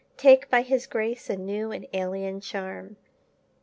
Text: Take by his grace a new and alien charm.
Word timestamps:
Take 0.17 0.49
by 0.49 0.63
his 0.63 0.87
grace 0.87 1.29
a 1.29 1.35
new 1.37 1.71
and 1.71 1.85
alien 1.93 2.41
charm. 2.41 2.95